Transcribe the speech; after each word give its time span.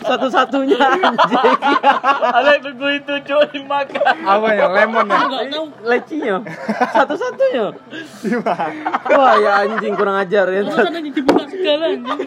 Satu-satunya 0.00 0.76
anjing. 0.78 1.16
Ada 2.20 2.50
tunggu 2.62 2.88
itu 2.96 3.14
cuy 3.26 3.46
dimakan. 3.52 4.14
Apa 4.26 4.48
ya? 4.54 4.66
Lemon 4.68 5.06
ya? 5.08 5.20
Lecinya. 5.84 6.36
Satu-satunya. 6.94 7.66
Wah, 9.10 9.34
ya 9.38 9.52
anjing 9.66 9.94
kurang 9.94 10.16
ajar 10.20 10.46
ya. 10.50 10.60
Ada 10.66 11.00
dibuka 11.00 11.44
segala 11.48 11.84
anjing. 11.94 12.20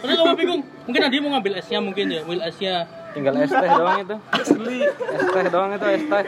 Terus 0.00 0.16
kamu 0.18 0.34
bingung. 0.36 0.62
Mungkin 0.84 1.00
Adi 1.00 1.16
mau 1.24 1.30
ngambil 1.38 1.52
esnya 1.60 1.78
mungkin 1.80 2.12
ya, 2.12 2.20
ambil 2.26 2.40
esnya. 2.44 2.84
Tinggal 3.14 3.32
es 3.38 3.48
teh 3.48 3.68
doang 3.70 3.98
itu. 4.00 4.16
Es 4.34 4.48
teh 5.24 5.44
doang 5.48 5.70
itu 5.70 5.86
es 5.88 6.02
teh. 6.02 6.22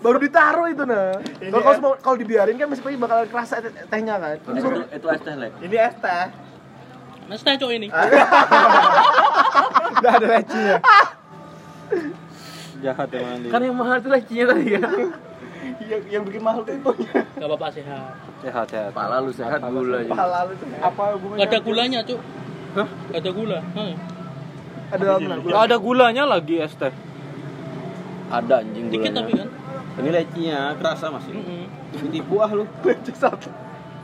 Baru 0.00 0.16
ditaruh 0.18 0.66
itu 0.66 0.82
nah. 0.82 1.12
Kalau 1.38 1.60
kalau 1.60 1.74
semua- 1.74 1.98
kalau 2.00 2.16
dibiarin 2.16 2.56
kan 2.56 2.66
masih 2.66 2.80
pasti 2.80 2.96
bakal 2.96 3.18
kerasa 3.28 3.54
teh- 3.60 3.74
tehnya 3.86 4.14
kan. 4.16 4.34
Ini 4.42 4.58
baru 4.58 4.76
Itu 4.88 5.06
es 5.06 5.20
teh 5.20 5.34
lek. 5.34 5.50
ini 5.60 5.76
es 5.76 5.94
teh. 5.94 6.24
Nah, 7.24 7.34
setelah 7.34 7.56
cowok 7.56 7.74
ini. 7.74 7.88
Udah 9.94 10.12
ada 10.12 10.26
lecinya. 10.30 10.74
Jahat 12.80 13.08
emang 13.10 13.36
dia. 13.40 13.48
Kan 13.48 13.60
yang 13.62 13.74
mahal 13.74 13.94
itu 13.96 14.08
lecinya 14.08 14.44
tadi 14.50 14.64
kan. 14.74 14.90
Yang 15.82 16.02
yang 16.10 16.22
bikin 16.22 16.40
mahal 16.40 16.60
itu. 16.62 16.76
Gak 17.34 17.42
apa-apa 17.42 17.66
sehat. 17.70 18.12
Sehat 18.40 18.64
sehat. 18.66 18.90
Pala 18.92 19.16
lu 19.20 19.30
sehat 19.30 19.58
gula. 19.62 19.98
Halal 20.04 20.46
itu. 20.52 20.64
Apa 20.78 21.02
hubungannya? 21.16 21.38
Gak 21.38 21.48
ada 21.48 21.58
gulanya, 21.60 21.98
Cuk. 22.02 22.20
Hah? 22.74 22.86
Gak 23.08 23.20
ada 23.20 23.30
gula. 23.32 23.58
Hah. 23.72 23.92
Ada 24.94 25.18
gula. 25.18 25.34
Gak 25.42 25.62
ada 25.62 25.76
gulanya 25.76 26.22
lagi 26.24 26.54
es 26.56 26.74
teh. 26.74 26.94
Ada 28.30 28.54
anjing 28.62 28.86
Dikit 28.88 29.10
gulanya. 29.10 29.20
tapi 29.20 29.32
kan. 29.36 29.48
Ini 29.94 30.08
lecinya 30.10 30.58
kerasa 30.74 31.06
masih. 31.08 31.32
Mm-mm. 31.34 31.64
Tipu-tipu 31.92 32.34
ah 32.38 32.50
lu. 32.50 32.64
Satu. 33.14 33.50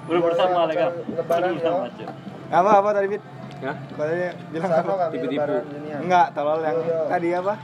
Udah 0.06 0.20
bersama. 0.20 0.66
Lebaran 0.66 1.50
ya. 1.50 1.58
Bersama 1.58 1.86
cuy. 1.88 2.06
Apa 2.50 2.70
apa 2.76 2.88
tadi 2.92 3.06
Fit? 3.08 3.22
Ya. 3.60 3.72
Kalau 3.76 4.12
dia 4.12 4.30
bilang 4.50 4.70
apa? 4.72 4.92
Tipu-tipu. 5.10 5.54
Enggak, 5.98 6.26
tolol 6.32 6.60
yang 6.60 6.78
tadi 7.06 7.28
apa? 7.32 7.54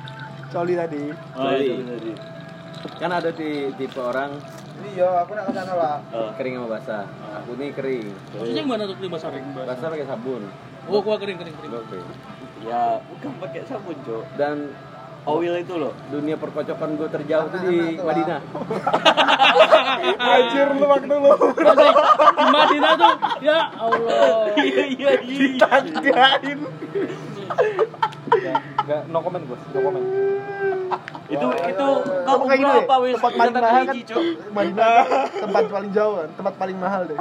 Coli 0.46 0.74
tadi. 0.74 1.02
Oh, 1.34 1.50
itu 1.52 1.82
tadi. 1.82 2.12
Kan 2.96 3.10
ada 3.10 3.30
ti- 3.30 3.74
tipe 3.74 3.98
orang 3.98 4.38
Iya, 4.76 5.24
aku 5.24 5.32
nak 5.32 5.48
ke 5.48 5.52
sana 5.56 5.72
lah. 5.72 5.96
Oh. 6.12 6.30
kering 6.36 6.52
sama 6.54 6.68
basah. 6.68 7.04
Aku 7.34 7.56
nih 7.56 7.72
kering. 7.72 8.12
Maksudnya 8.30 8.62
gimana 8.62 8.82
tuh 8.84 8.96
lima 9.00 9.16
sari? 9.16 9.40
Basah 9.40 9.88
pakai 9.88 10.04
sabun. 10.04 10.44
Oh, 10.84 11.00
gua 11.00 11.16
kering 11.16 11.40
kering 11.40 11.56
kering. 11.56 11.72
Oke. 11.74 11.98
Ya, 12.66 12.98
bukan 12.98 13.30
pakai 13.38 13.62
sabun, 13.70 13.96
Cuk. 14.02 14.26
Dan 14.34 14.74
Oil 15.26 15.58
itu 15.58 15.74
loh. 15.74 15.90
dunia 16.06 16.38
perkocokan 16.38 16.94
gue 16.94 17.08
terjauh 17.10 17.50
tuh 17.50 17.58
di 17.66 17.98
Madinah. 17.98 18.38
Anjir 20.38 20.70
lu 20.78 20.86
waktu 20.86 21.14
lu. 21.18 21.30
Di 21.34 22.46
Madinah 22.46 22.92
tuh, 22.94 23.14
ya 23.42 23.58
Allah. 23.74 24.54
Iya, 24.54 24.84
iya, 24.86 25.10
iya. 25.26 25.58
Tanggain. 25.58 26.58
Enggak 28.86 29.00
no 29.10 29.18
comment 29.18 29.42
gue, 29.50 29.58
no 29.58 29.78
comment. 29.82 30.06
Itu 31.26 31.46
itu 31.58 31.86
Kamu 32.06 32.22
kamu 32.22 32.42
kayak 32.46 32.60
gini 32.62 32.70
apa 32.86 32.94
wis? 33.02 33.14
Tempat 33.18 33.32
paling 33.34 33.54
mahal 33.58 33.82
kan. 33.82 33.96
Madinah 34.54 34.94
tempat 35.42 35.64
paling 35.66 35.90
jauh 35.90 36.14
kan, 36.22 36.28
tempat 36.38 36.54
paling 36.54 36.76
mahal 36.78 37.02
deh. 37.02 37.18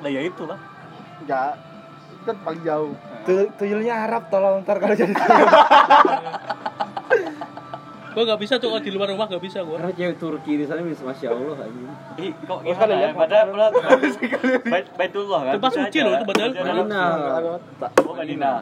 Lah 0.00 0.10
ya 0.16 0.20
itulah. 0.24 0.58
Enggak. 1.20 1.75
Kan 2.26 2.36
paling 2.42 2.62
jauh. 2.62 2.92
Tu- 3.22 3.50
Tuyulnya 3.54 3.94
Arab 4.02 4.26
tolong 4.26 4.60
ntar 4.60 4.76
kalau 4.76 4.92
jadi 4.92 5.14
Gua 8.10 8.24
gak 8.24 8.40
bisa 8.40 8.56
tuh 8.56 8.72
kalau 8.72 8.80
di 8.80 8.88
luar 8.88 9.12
rumah 9.12 9.28
gak 9.28 9.38
bisa 9.38 9.60
gua. 9.60 9.76
Karena 9.76 9.92
cewek 9.92 10.16
Turki 10.16 10.56
di 10.56 10.64
sana 10.64 10.80
bisa 10.80 11.04
masya 11.04 11.28
Allah 11.30 11.56
anjing. 11.60 11.84
Ih, 12.16 12.32
kok 12.32 12.58
gimana 12.64 12.94
ya? 12.96 13.08
Padahal 13.12 13.46
Bait- 14.72 14.92
Baitullah 14.96 15.40
kan. 15.44 15.52
Tempat 15.54 15.70
suci 15.70 15.88
aja. 15.92 16.00
loh 16.00 16.12
itu 16.14 16.24
padahal. 16.24 16.50
Aja. 16.50 16.60
Madinah. 16.64 17.08
Oh, 18.00 18.14
Madinah. 18.16 18.56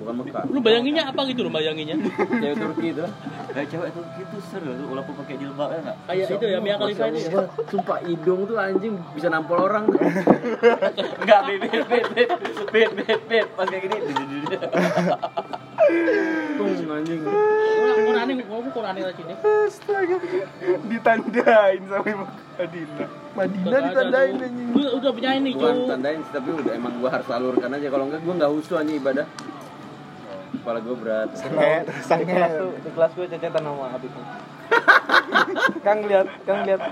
Bukan 0.00 0.14
Mekah. 0.24 0.42
Lu 0.48 0.60
bayanginnya 0.64 1.02
apa 1.12 1.20
gitu 1.28 1.44
lu 1.44 1.52
bayanginnya? 1.52 2.00
Cewek 2.40 2.56
Turki 2.56 2.88
itu. 2.96 3.04
Kayak 3.50 3.66
cewek 3.68 3.88
itu 3.92 4.00
gitu 4.16 4.36
seru 4.48 4.70
tuh 4.72 4.86
walaupun 4.88 5.14
pakai 5.20 5.34
jilbab 5.36 5.68
ya 5.74 5.78
enggak? 5.84 5.96
Kayak 6.08 6.26
itu 6.32 6.46
ya 6.48 6.58
Mia 6.62 6.76
Khalifa 6.80 7.04
itu 7.10 7.18
ya. 7.28 7.42
Sumpah 7.68 7.98
hidung 8.06 8.40
tuh 8.48 8.56
anjing 8.56 8.94
bisa 9.12 9.28
nampol 9.28 9.58
orang. 9.60 9.84
Enggak, 11.20 11.40
bit 11.50 11.60
bit 11.68 11.84
bit 11.84 12.06
bit 12.14 12.30
bit 12.72 12.90
bit 12.96 13.20
bit 13.28 13.46
pas 13.52 13.66
kayak 13.68 13.82
gini. 13.90 13.98
Tung 16.56 16.70
anjing. 16.90 17.20
Qurani, 18.00 18.32
mau 18.46 18.60
Qurani 18.70 19.00
lagi 19.04 19.22
nih. 19.24 19.36
Astaga. 19.68 20.16
Ditandain 20.88 21.80
sama 21.86 22.06
Ibu 22.06 22.24
Madinah. 22.60 23.08
Madinah 23.36 23.80
ditandain 23.90 24.34
anjing. 24.38 24.68
Lu 24.74 24.82
udah 24.98 25.10
punya 25.14 25.30
ini, 25.36 25.50
Bukan 25.54 25.74
Cuk. 25.74 25.88
tandain 25.90 26.20
sih, 26.22 26.32
tapi 26.32 26.48
udah 26.54 26.72
emang 26.74 26.92
gua 27.00 27.10
harus 27.18 27.26
salurkan 27.26 27.70
aja 27.74 27.88
kalau 27.90 28.04
enggak 28.08 28.20
gua 28.22 28.34
enggak 28.38 28.50
husu 28.52 28.72
anjing 28.78 28.98
ibadah. 29.02 29.26
Kepala 30.60 30.78
gua 30.84 30.96
berat. 31.00 31.28
sange 31.32 31.72
sange. 32.04 32.36
di 32.84 32.90
kelas 32.92 33.10
gue 33.16 33.26
cecetan 33.32 33.62
sama 33.64 33.86
Habib 33.90 34.12
Kang 35.86 36.00
lihat 36.04 36.28
Kang 36.44 36.60
lihat 36.68 36.82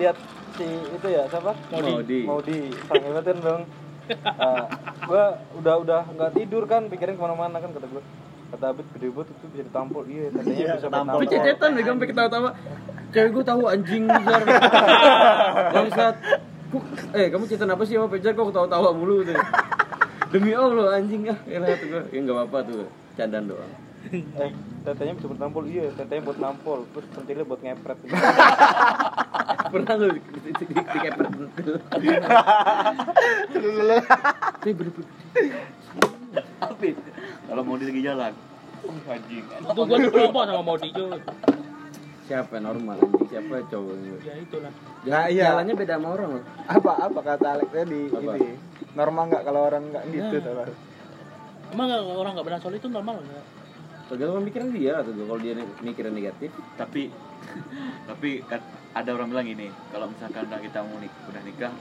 lihat 0.00 0.16
si 0.56 0.66
itu 0.66 1.06
ya 1.06 1.22
siapa 1.30 1.52
Maudi. 1.70 2.26
mau 2.26 2.40
di 2.42 2.72
sangetan 2.88 3.38
dong 3.38 3.62
uh, 4.10 4.64
gue 5.06 5.24
udah 5.60 5.74
udah 5.84 6.02
nggak 6.18 6.30
tidur 6.34 6.64
kan 6.66 6.88
pikirin 6.90 7.14
ke 7.14 7.22
mana-mana 7.22 7.62
kan 7.62 7.70
kata 7.70 7.86
gue 7.86 8.02
kata 8.48 8.64
Habib 8.72 8.86
gede 8.96 9.08
banget 9.12 9.28
itu 9.36 9.46
bisa 9.52 9.62
ditampol 9.68 10.02
iya 10.08 10.24
katanya 10.32 10.64
bisa 10.80 10.88
buat 10.88 10.92
tampol. 10.96 11.18
Tapi 11.20 11.24
nampol 11.28 11.32
cecetan 11.36 11.70
deh 11.76 11.84
sampai 11.84 12.06
ketawa-tawa. 12.08 12.50
Cewek 13.08 13.30
gua 13.32 13.44
tahu 13.44 13.62
anjing 13.68 14.04
besar. 14.08 14.40
Bangsat. 15.76 16.16
Eh 17.12 17.26
kamu 17.28 17.44
cecetan 17.44 17.70
apa 17.72 17.82
sih 17.84 17.94
sama 18.00 18.08
Pejar 18.08 18.32
kok 18.32 18.48
ketawa-tawa 18.48 18.88
mulu 18.96 19.20
tuh. 19.20 19.36
Demi 20.32 20.52
Allah 20.56 20.96
anjing 20.96 21.28
ah. 21.28 21.38
Elah 21.44 21.76
tuh 21.76 21.86
gua. 21.92 22.02
Ya 22.08 22.18
enggak 22.24 22.36
apa-apa 22.40 22.58
tuh. 22.72 22.88
Candaan 23.18 23.46
doang. 23.46 23.72
eh 24.08 24.50
tetenya 24.86 25.12
bisa 25.12 25.26
buat 25.26 25.40
nampol 25.42 25.66
iya 25.66 25.90
tetenya 25.90 26.22
buat 26.22 26.38
nampol 26.38 26.86
terus 26.88 27.06
pentilnya 27.12 27.44
buat 27.44 27.60
ngepret 27.60 27.98
Pernah 29.68 29.94
lu 29.96 30.06
di, 30.08 30.20
di, 30.22 30.48
di, 30.48 30.64
di, 30.64 30.80
di 30.80 30.98
kepret 30.98 31.28
pentil. 31.28 31.74
Tapi 31.82 32.06
bener-bener 34.70 35.12
Apit. 36.60 36.96
Kalau 37.44 37.62
mau 37.62 37.76
lagi 37.76 38.00
jalan. 38.00 38.32
Anjing. 39.04 39.44
Itu 39.44 39.80
gua 39.82 39.98
kelompok 39.98 40.42
sama 40.46 40.62
Modi, 40.62 40.88
Cuk. 40.88 41.20
siapa 42.22 42.52
yang 42.54 42.64
normal 42.66 42.96
anjing 42.98 43.24
siapa 43.26 43.54
cowok 43.66 43.94
Ya 44.20 44.34
itulah. 44.36 44.72
Nah, 45.02 45.24
iya. 45.26 45.44
jalannya 45.50 45.74
beda 45.74 45.96
sama 45.96 46.08
orang 46.12 46.28
loh 46.30 46.44
Apa 46.64 46.92
apa 47.02 47.20
kata 47.24 47.46
Alex 47.56 47.68
tadi 47.72 48.00
Apa? 48.06 48.32
ini. 48.36 48.52
Normal 48.92 49.22
nggak 49.26 49.42
kalau 49.42 49.60
orang 49.64 49.82
nggak 49.86 50.04
gitu 50.08 50.36
Nah. 50.38 50.44
tolol. 50.44 50.70
Emang 51.68 51.86
orang 51.92 52.32
nggak 52.32 52.46
pernah 52.46 52.60
solid 52.60 52.78
itu 52.78 52.88
normal 52.88 53.20
nggak? 53.20 53.46
tergantung 54.08 54.40
pemikiran 54.40 54.72
dia 54.72 54.92
atau 54.96 55.12
kalau 55.12 55.36
dia 55.36 55.52
mikiran 55.84 56.16
negatif. 56.16 56.48
Tapi 56.74 57.12
tapi 58.08 58.30
kan 58.42 58.60
ada 58.96 59.10
orang 59.12 59.28
bilang 59.28 59.44
gini, 59.46 59.68
kalau 59.92 60.08
misalkan 60.08 60.48
udah 60.48 60.58
kita 60.58 60.80
mau 60.80 60.96
nik 60.96 61.12
udah 61.28 61.42
nikah 61.44 61.72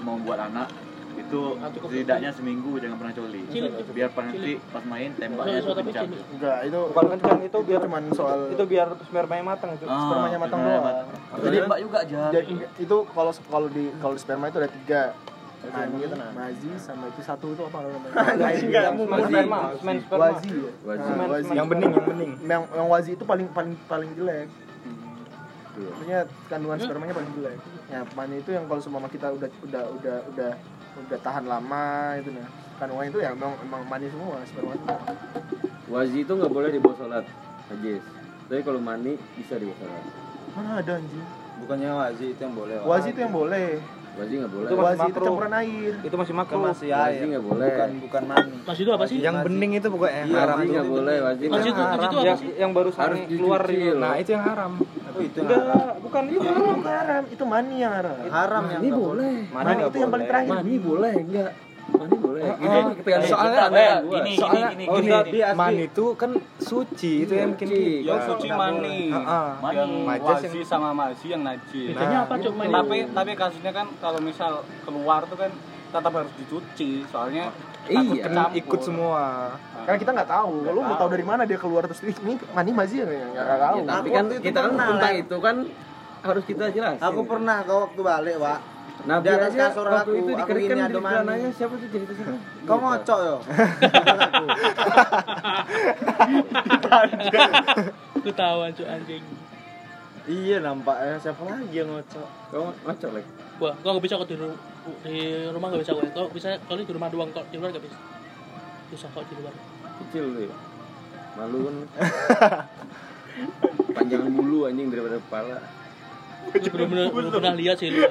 mau 0.00 0.16
buat 0.16 0.36
anak 0.38 0.68
itu 1.10 1.40
Ah, 1.56 1.68
setidaknya 1.68 2.30
seminggu 2.30 2.76
jangan 2.76 2.96
pernah 2.96 3.12
coli. 3.12 3.42
Cilik, 3.48 3.72
biar 3.92 4.08
pas 4.12 4.24
nanti 4.24 4.52
pas 4.62 4.84
main 4.86 5.10
tembaknya 5.12 5.60
tapi 5.60 5.82
kencang. 5.86 6.08
Enggak, 6.30 6.58
itu 6.64 6.78
bukan 6.86 7.06
kencang 7.10 7.38
itu 7.42 7.58
biar 7.60 7.80
cuman 7.82 8.02
soal 8.12 8.38
itu 8.48 8.64
biar 8.64 8.88
spermanya 9.02 9.44
matang 9.46 9.70
itu 9.74 9.84
Ah, 9.84 10.00
spermanya 10.02 10.38
matang 10.38 10.60
doang. 10.60 11.06
jadi 11.40 11.56
mbak 11.64 11.78
juga 11.80 11.98
aja 12.00 12.20
Jadi 12.30 12.52
itu 12.76 12.96
kalau 13.08 13.32
kalau 13.48 13.68
di 13.68 13.84
kalau 13.98 14.14
di 14.14 14.20
sperma 14.20 14.44
itu 14.48 14.58
ada 14.58 14.70
tiga. 14.70 15.02
Mani, 15.60 16.00
mazi 16.32 16.70
sama 16.80 17.12
itu 17.12 17.20
satu 17.20 17.52
itu 17.52 17.62
apa 17.68 17.84
namanya? 17.84 18.10
Semen 18.56 19.20
sperma 19.28 19.60
semen 19.76 19.96
sperma 20.00 20.24
Wazi. 20.32 20.50
Wazi. 20.88 21.10
Nah, 21.12 21.26
wazi. 21.28 21.52
Yang 21.52 21.66
bening, 21.68 21.90
yang 21.92 22.06
bening. 22.08 22.32
Yang, 22.48 22.62
yang 22.72 22.88
wazi 22.88 23.10
itu 23.12 23.24
paling 23.28 23.46
paling 23.52 23.74
paling 23.84 24.10
jelek. 24.16 24.48
Tuh. 25.76 25.84
Maksudnya 25.92 26.20
kandungan 26.48 26.78
spermanya 26.80 27.12
paling 27.12 27.32
jelek. 27.36 27.58
Ya, 27.92 28.00
mani 28.16 28.36
itu 28.40 28.50
yang 28.56 28.64
kalau 28.64 28.80
semua 28.80 29.04
kita 29.12 29.28
udah 29.36 29.50
udah 29.68 29.84
udah 30.00 30.16
udah 30.32 30.50
udah 31.06 31.18
tahan 31.20 31.44
lama 31.44 32.16
itu 32.16 32.32
nah. 32.32 32.48
Kandungan 32.80 33.12
itu 33.12 33.18
ya 33.20 33.36
emang 33.36 33.52
emang 33.60 33.84
mani 33.84 34.08
semua 34.08 34.40
sperma 34.48 34.72
wazi 35.90 36.22
itu 36.22 36.32
nggak 36.32 36.52
boleh 36.54 36.70
dibawa 36.70 36.94
sholat 36.94 37.24
najis 37.66 38.02
tapi 38.46 38.62
kalau 38.62 38.78
mani 38.78 39.18
bisa 39.34 39.58
dibawa 39.58 39.76
sholat 39.82 40.04
Mana 40.50 40.82
ada 40.82 40.98
anjing? 40.98 41.26
Bukannya 41.62 41.90
wazi 41.94 42.34
itu 42.34 42.40
yang 42.42 42.54
boleh. 42.58 42.74
Wazi 42.82 43.08
itu 43.14 43.20
yang 43.22 43.30
boleh. 43.30 43.78
Wazi 44.20 44.34
nggak 44.36 44.52
boleh 44.52 44.68
Itu 44.68 44.74
masih 44.76 44.86
Wazi 44.92 45.10
itu 45.10 45.20
campuran 45.22 45.52
air. 45.54 45.92
itu 45.98 46.14
masih 46.14 46.30
Bukan 46.30 46.40
makruh 46.40 46.60
masih 46.62 46.88
Wazi 46.90 47.08
air. 47.10 47.24
nggak 47.26 47.44
boleh. 47.44 47.68
Bukan 47.70 47.90
bukan 48.04 48.22
mani. 48.24 48.52
Mas 48.62 48.78
itu 48.78 48.90
apa 48.90 49.04
sih? 49.04 49.16
Yang 49.18 49.36
bening 49.42 49.72
itu 49.74 49.86
pokoknya 49.88 50.16
yang 50.16 50.28
Iya, 50.28 50.38
haram 50.38 50.56
wazi 50.56 50.68
nggak 50.70 50.86
boleh 50.86 51.16
wazi 51.20 51.44
Mas 51.46 51.60
itu, 51.62 51.80
mas 51.80 51.96
itu 51.96 52.06
apa 52.10 52.20
yang, 52.22 52.38
sih? 52.38 52.50
yang 52.54 52.70
baru 52.70 52.90
Harus 52.92 53.18
keluar 53.26 53.62
itu. 53.66 53.96
Nah, 53.96 54.14
itu 54.14 54.30
yang 54.30 54.44
haram. 54.44 54.72
Oh, 55.10 55.20
itu 55.20 55.34
yang 55.34 55.42
enggak 55.42 55.62
haram. 55.66 55.94
bukan 56.00 56.22
itu 56.26 56.38
Itu 56.40 56.52
bukan 56.54 56.80
haram, 56.86 57.22
itu 57.26 57.44
mani 57.44 57.74
yang 57.76 57.92
haram. 57.92 58.14
Haram 58.30 58.62
yang 58.70 58.82
boleh 58.92 59.34
Mani 59.48 59.72
itu 59.80 59.96
yang 59.96 60.10
paling 60.10 60.28
terakhir. 60.28 60.50
mani 60.52 60.74
boleh 60.78 61.12
enggak 61.16 61.50
Mani 61.90 62.16
boleh. 62.16 62.42
Ah, 62.42 62.56
Gini 62.56 62.76
ah. 62.76 62.84
ketika 62.92 63.16
Soalnya- 63.22 63.60
soalnya 63.60 63.90
gini, 64.00 64.32
Soalnya 64.34 64.68
gini, 64.70 64.84
oh, 64.86 64.96
gini, 64.96 65.10
iya, 65.10 65.20
gini. 65.22 65.38
mani 65.54 65.82
itu 65.84 66.04
kan 66.14 66.30
suci 66.58 67.12
itu 67.22 67.32
yang 67.32 67.50
bikin 67.54 67.68
Suci. 67.68 67.80
kita. 67.80 68.06
Yang 68.06 68.20
suci 68.26 68.48
mani. 68.50 68.98
Heeh. 69.10 69.48
Mani. 69.58 69.76
Yang 69.76 69.90
yang- 70.54 70.64
sama 70.64 70.88
masi 70.90 71.26
yang 71.28 71.42
najis. 71.42 71.90
Bedanya 71.90 72.16
Nah, 72.16 72.24
apa 72.24 72.34
cok 72.36 72.52
main? 72.54 72.68
Tapi 72.70 72.96
tapi 73.10 73.32
kasusnya 73.34 73.72
kan 73.72 73.86
kalau 73.96 74.18
misal 74.20 74.52
keluar 74.82 75.20
tuh 75.24 75.36
kan 75.36 75.50
tetap 75.90 76.12
harus 76.14 76.32
dicuci 76.36 77.02
soalnya 77.04 77.50
Iya. 77.84 78.22
kecampur. 78.22 78.54
ikut 78.54 78.80
semua 78.80 79.50
karena 79.82 79.98
kita 79.98 80.10
nggak 80.14 80.30
tahu 80.30 80.62
Nggak 80.62 80.70
lu 80.70 80.80
mau 80.80 80.94
tahu. 80.94 81.10
dari 81.10 81.24
mana 81.24 81.42
dia 81.42 81.58
keluar 81.58 81.82
terus 81.82 81.98
"Ih, 82.04 82.14
ini 82.20 82.38
mani 82.54 82.70
mazi 82.70 83.02
ya 83.02 83.10
nggak 83.10 83.58
tahu 83.58 83.76
Ya, 83.76 83.84
tapi 83.90 84.08
Aku 84.08 84.14
kan 84.14 84.24
kita 84.38 84.58
kan 84.60 84.72
tentang 84.78 85.14
itu 85.18 85.36
kan 85.42 85.56
harus 86.20 86.44
kita 86.44 86.64
jelasin. 86.70 87.00
Aku 87.00 87.24
pernah 87.24 87.64
kau 87.64 87.88
waktu 87.88 88.00
balik, 88.00 88.36
Pak. 88.36 88.58
Nabi 89.08 89.24
Di 89.24 89.30
atas 89.32 89.52
kasur 89.56 89.88
waktu 89.88 90.12
aku, 90.12 90.28
itu 90.28 90.52
ini 90.60 90.84
di 90.84 91.00
celananya 91.00 91.48
siapa 91.56 91.74
tuh 91.80 91.88
cerita 91.88 92.12
siapa? 92.12 92.36
Kau 92.68 92.76
ngocok 92.80 93.18
yo. 93.24 93.36
Aku. 97.00 98.28
Tahu 98.30 98.58
cok 98.76 98.88
anjing. 98.88 99.24
iya 100.28 100.60
nampaknya 100.60 101.16
siapa 101.16 101.40
lagi 101.48 101.72
yang 101.72 101.88
ngocok? 101.88 102.28
Kau 102.52 102.68
ngocok 102.84 103.10
lagi. 103.16 103.28
Wah, 103.60 103.74
kau 103.80 103.90
nggak 103.96 104.04
bisa 104.04 104.20
kok 104.20 104.28
di, 104.28 104.36
ru- 104.36 104.60
di 105.04 105.16
rumah 105.48 105.66
nggak 105.72 105.82
bisa 105.84 105.92
kok. 105.96 106.04
Kau 106.12 106.28
bisa 106.28 106.48
kau 106.68 106.76
di 106.76 106.92
rumah 106.92 107.08
doang 107.08 107.30
kok 107.32 107.44
di 107.48 107.56
luar 107.56 107.72
nggak 107.72 107.84
bisa. 107.84 107.96
Susah 108.92 109.08
kok 109.16 109.24
di 109.26 109.34
luar. 109.40 109.52
Kecil 110.04 110.24
tuh. 110.36 110.42
ya. 110.44 110.56
Malu 111.40 111.58
kan. 111.64 111.76
Panjangan 113.96 114.30
bulu 114.36 114.68
anjing 114.68 114.92
daripada 114.92 115.16
kepala. 115.16 115.56
Bener-bener 116.50 117.06
belum 117.08 117.30
pernah 117.30 117.54
lihat 117.54 117.76
sih 117.76 117.88
lu. 117.90 118.02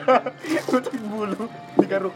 kucing 0.66 1.04
bulu 1.06 1.44
digaruk 1.76 2.16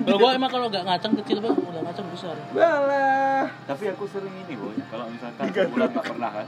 Kalau 0.00 0.16
gua 0.16 0.30
emang 0.32 0.48
kalau 0.48 0.66
nggak 0.66 0.82
ngacang 0.82 1.12
kecil 1.16 1.38
bang, 1.38 1.52
udah 1.54 1.82
ngacang 1.82 2.06
besar. 2.08 2.34
Balah. 2.50 3.44
Tapi 3.66 3.84
aku 3.88 4.04
sering 4.06 4.34
ini 4.38 4.54
boy, 4.54 4.74
kalau 4.88 5.06
misalkan 5.06 5.46
sebulan 5.46 5.88
nggak 5.90 6.06
pernah 6.06 6.30
kan, 6.32 6.46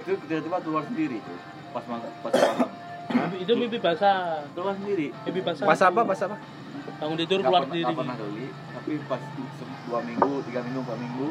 itu 0.00 0.10
tiba-tiba 0.20 0.56
keluar 0.60 0.82
sendiri 0.84 1.16
tuh, 1.20 1.38
pas 1.70 1.84
malam, 1.84 2.10
pas 2.18 2.32
malam, 2.32 2.68
Itu 3.36 3.52
mimpi 3.54 3.78
basah. 3.78 4.42
keluar 4.50 4.74
sendiri. 4.74 5.12
Mimpi 5.24 5.40
basah. 5.42 5.64
pas 5.64 5.80
apa 5.80 6.00
pas 6.02 6.20
apa 6.22 6.36
Bangun 6.96 7.16
tidur 7.18 7.38
keluar 7.40 7.62
pernah- 7.62 7.74
diri. 7.74 7.84
nggak 7.84 7.98
pernah 7.98 8.16
kali, 8.16 8.46
tapi 8.72 8.92
pas 9.04 9.20
dua 9.84 10.00
minggu, 10.02 10.32
tiga 10.42 10.60
minggu, 10.64 10.80
empat 10.80 10.98
minggu, 10.98 11.26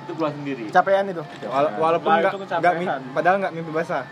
itu 0.00 0.12
keluar 0.12 0.32
sendiri. 0.32 0.64
capean 0.72 1.04
itu 1.06 1.22
Wala- 1.44 1.72
walaupun 1.76 2.10
nggak 2.18 2.34
padahal 3.12 3.36
nggak 3.38 3.52
mimpi 3.52 3.70
basah 3.70 4.04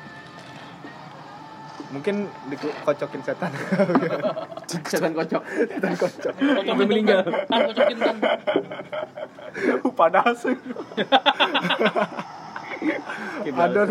mungkin 1.88 2.28
dikocokin 2.48 3.22
setan 3.22 3.52
Setan 4.88 5.12
kocok. 5.16 5.42
setan 5.42 5.94
kocok 5.96 6.32
Kocokin 6.36 6.86
meninggal. 6.86 7.24
Tan, 7.24 7.32
tan, 7.48 7.60
kocokin 7.72 7.96
tan. 7.96 8.16
padahal 9.96 10.34
sih 10.36 10.54
ada 13.48 13.82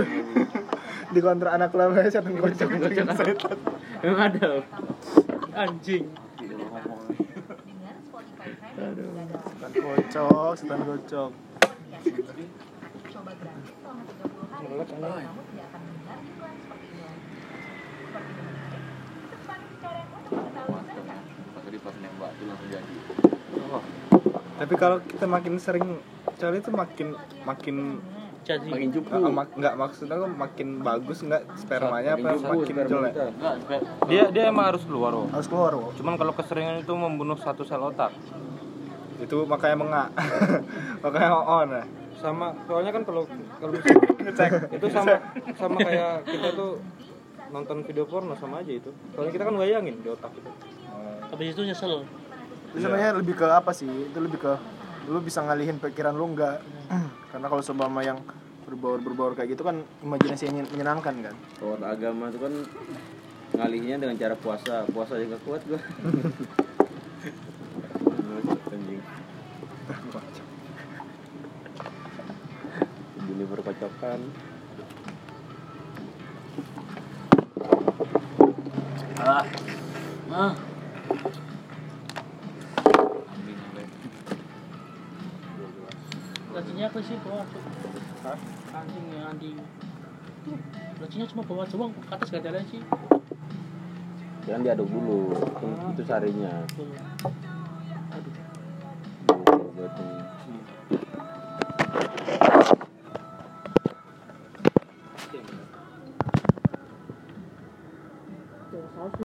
di 1.08 1.20
kontrak 1.20 1.52
anak 1.54 1.72
lama 1.74 2.06
setan 2.06 2.36
kocok 2.38 2.68
Kocok. 2.70 3.08
setan 3.18 3.58
Emang 4.06 4.22
ada. 4.30 4.46
loh. 4.48 4.64
Anjing. 5.58 6.06
Setan 8.78 9.74
kocok 9.74 10.52
setan 10.54 10.80
kocok 10.86 11.32
Pas 11.98 12.06
tadi 12.06 12.46
pas 21.88 21.96
nembak 21.98 22.30
itu 22.30 22.44
langsung 22.44 22.70
jadi. 22.70 22.94
tapi 24.58 24.74
kalau 24.76 24.98
kita 25.02 25.26
makin 25.26 25.54
sering 25.58 25.88
coli 26.34 26.58
itu 26.58 26.72
makin 26.72 27.08
makin 27.44 27.78
Jadi. 28.44 28.72
Makin 28.72 28.90
cupu. 28.90 29.12
eh, 29.12 29.28
mak- 29.30 29.52
nggak 29.54 29.76
maksudnya 29.76 30.16
aku 30.16 30.28
makin 30.30 30.68
bagus 30.80 31.20
nggak 31.20 31.44
spermanya 31.58 32.16
apa 32.16 32.32
Makin 32.34 32.48
makin 32.50 32.76
jelek. 32.86 33.12
Enggak, 33.12 33.56
Dia 34.08 34.24
dia 34.30 34.44
emang 34.48 34.72
harus 34.72 34.84
keluar, 34.84 35.12
oh. 35.14 35.28
harus 35.28 35.46
keluar 35.46 35.72
Wo. 35.74 35.92
Cuman 35.92 36.16
kalau 36.16 36.32
keseringan 36.32 36.80
itu 36.80 36.94
membunuh 36.94 37.36
satu 37.36 37.64
sel 37.64 37.80
otak. 37.82 38.16
itu 39.18 39.34
makanya 39.44 39.76
mengak 39.76 40.08
makanya 41.04 41.30
on 41.36 41.68
ya 41.68 41.84
Sama 42.16 42.54
soalnya 42.64 42.92
kan 42.92 43.02
kalau 43.02 43.26
kalau 43.58 43.74
misalnya- 44.22 44.70
itu 44.70 44.88
sama 44.88 45.16
sama 45.54 45.78
kayak 45.80 46.22
kita 46.24 46.48
tuh 46.54 46.72
nonton 47.52 47.84
video 47.88 48.06
porno 48.06 48.36
sama 48.36 48.60
aja 48.62 48.72
itu. 48.72 48.92
Soalnya 49.16 49.32
kita 49.32 49.44
kan 49.48 49.56
bayangin 49.56 49.96
di 50.04 50.10
otak 50.12 50.32
itu. 50.36 50.52
Habis 51.32 51.48
itu 51.56 51.62
nyesel. 51.68 52.04
itu 52.68 52.84
sebenarnya 52.84 53.16
lebih 53.16 53.40
ke 53.40 53.48
apa 53.48 53.72
sih 53.72 53.88
itu 53.88 54.20
lebih 54.20 54.44
ke 54.44 54.54
lu 55.08 55.24
bisa 55.24 55.40
ngalihin 55.40 55.80
pikiran 55.80 56.12
lu 56.12 56.36
nggak 56.36 56.60
karena 57.32 57.48
kalau 57.48 57.64
seumpama 57.64 58.04
yang 58.04 58.20
berbaur 58.68 59.00
berbaur 59.00 59.40
kayak 59.40 59.56
gitu 59.56 59.64
kan 59.64 59.88
imajinasi 60.04 60.52
yang 60.52 60.68
menyenangkan 60.76 61.32
kan 61.32 61.36
Kalau 61.56 61.80
agama 61.80 62.28
itu 62.28 62.44
kan 62.44 62.54
ngalihnya 63.56 63.96
dengan 63.96 64.20
cara 64.20 64.36
puasa. 64.36 64.84
Puasa 64.92 65.16
juga 65.16 65.40
kuat 65.48 65.64
gua. 65.64 65.80
Anjing. 68.76 69.02
Ini 73.32 73.44
berkocokan. 73.48 74.20
Ah. 79.22 79.44
Ah. 80.30 80.54
Lacinya 86.54 86.86
apa 86.90 87.00
sih 87.06 87.16
bawah 87.22 87.46
cok? 87.46 87.64
Anjing 88.74 89.06
ya 89.14 89.22
anjing. 89.30 89.58
Lacinya 90.98 91.26
cuma 91.30 91.44
bawah 91.46 91.66
doang, 91.70 91.92
ke 91.94 92.14
atas 92.14 92.34
gak 92.34 92.42
ada 92.46 92.62
laci. 92.62 92.82
Jangan 94.50 94.62
diaduk 94.64 94.88
dulu. 94.90 95.38
Itu, 95.38 95.68
itu 95.94 96.04
sarinya. 96.08 96.66
Tuh. 96.74 96.90